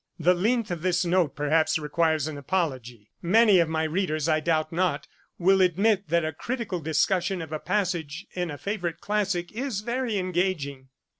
The 0.17 0.33
length 0.33 0.71
of 0.71 0.81
this 0.81 1.05
note 1.05 1.35
perhaps 1.35 1.77
requires 1.77 2.25
an 2.27 2.35
apology. 2.35 3.11
Many 3.21 3.59
of 3.59 3.69
my 3.69 3.83
readers, 3.83 4.27
I 4.27 4.39
doubt 4.39 4.71
not, 4.71 5.07
will 5.37 5.61
admit 5.61 6.07
that 6.09 6.25
a 6.25 6.33
critical 6.33 6.79
discussion 6.79 7.39
of 7.39 7.51
a 7.51 7.59
passage 7.59 8.25
in 8.33 8.49
a 8.49 8.57
favourite 8.57 8.99
classick 8.99 9.51
is 9.51 9.81
very 9.81 10.17
engaging. 10.17 10.87